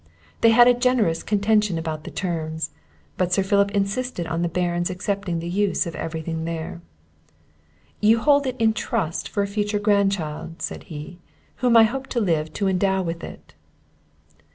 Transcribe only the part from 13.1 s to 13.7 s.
it."